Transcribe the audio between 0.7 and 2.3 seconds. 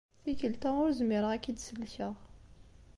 ur zmireɣ ad k-id-sellkeɣ.